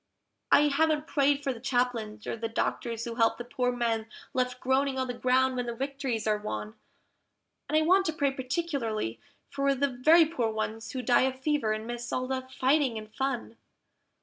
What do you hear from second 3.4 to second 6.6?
poor men left groaning on the ground when the victories are